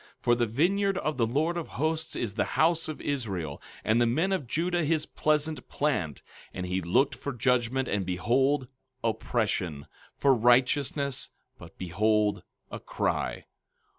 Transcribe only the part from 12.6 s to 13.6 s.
a cry.